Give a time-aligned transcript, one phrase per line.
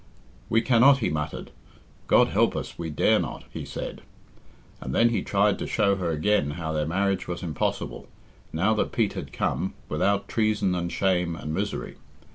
[0.49, 1.51] "We cannot," he muttered.
[2.07, 4.01] "God help us, we dare not," he said;
[4.81, 8.07] and then he tried to show her again how their marriage was impossible,
[8.51, 11.97] now that Pete had come, without treason and shame and misery.